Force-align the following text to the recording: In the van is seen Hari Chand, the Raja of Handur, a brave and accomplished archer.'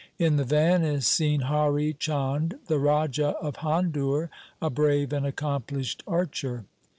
In 0.17 0.37
the 0.37 0.43
van 0.43 0.81
is 0.81 1.05
seen 1.05 1.41
Hari 1.41 1.93
Chand, 1.93 2.57
the 2.65 2.79
Raja 2.79 3.35
of 3.39 3.57
Handur, 3.57 4.29
a 4.59 4.71
brave 4.71 5.13
and 5.13 5.27
accomplished 5.27 6.01
archer.' 6.07 6.65